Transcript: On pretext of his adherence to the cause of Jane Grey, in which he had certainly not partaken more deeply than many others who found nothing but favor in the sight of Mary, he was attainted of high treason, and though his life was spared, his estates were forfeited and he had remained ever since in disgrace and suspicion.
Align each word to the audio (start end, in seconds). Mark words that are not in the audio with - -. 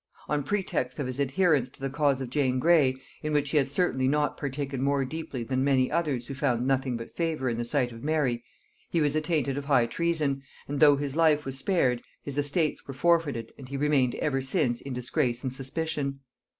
On 0.27 0.41
pretext 0.41 0.97
of 0.97 1.05
his 1.05 1.19
adherence 1.19 1.69
to 1.69 1.79
the 1.79 1.87
cause 1.87 2.21
of 2.21 2.31
Jane 2.31 2.57
Grey, 2.57 2.95
in 3.21 3.33
which 3.33 3.51
he 3.51 3.57
had 3.57 3.69
certainly 3.69 4.07
not 4.07 4.35
partaken 4.35 4.81
more 4.81 5.05
deeply 5.05 5.43
than 5.43 5.63
many 5.63 5.91
others 5.91 6.25
who 6.25 6.33
found 6.33 6.65
nothing 6.65 6.97
but 6.97 7.15
favor 7.15 7.47
in 7.49 7.59
the 7.59 7.65
sight 7.65 7.91
of 7.91 8.03
Mary, 8.03 8.43
he 8.89 8.99
was 8.99 9.15
attainted 9.15 9.59
of 9.59 9.65
high 9.65 9.85
treason, 9.85 10.41
and 10.67 10.79
though 10.79 10.95
his 10.95 11.15
life 11.15 11.45
was 11.45 11.59
spared, 11.59 12.01
his 12.23 12.39
estates 12.39 12.87
were 12.87 12.95
forfeited 12.95 13.51
and 13.59 13.69
he 13.69 13.75
had 13.75 13.81
remained 13.83 14.15
ever 14.15 14.41
since 14.41 14.81
in 14.81 14.91
disgrace 14.93 15.43
and 15.43 15.53
suspicion. 15.53 16.21